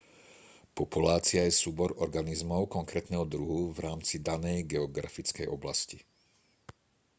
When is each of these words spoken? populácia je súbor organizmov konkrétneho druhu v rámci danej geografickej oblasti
populácia 0.79 1.41
je 1.45 1.53
súbor 1.63 1.89
organizmov 2.05 2.61
konkrétneho 2.77 3.21
druhu 3.33 3.61
v 3.75 3.79
rámci 3.87 4.15
danej 4.29 4.59
geografickej 4.73 5.45
oblasti 5.57 5.97